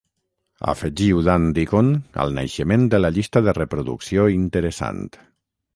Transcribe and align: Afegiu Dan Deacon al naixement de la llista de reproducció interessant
Afegiu 0.71 1.19
Dan 1.27 1.45
Deacon 1.57 1.91
al 2.25 2.33
naixement 2.39 2.89
de 2.95 3.01
la 3.05 3.15
llista 3.19 3.47
de 3.49 3.57
reproducció 3.61 4.29
interessant 4.43 5.07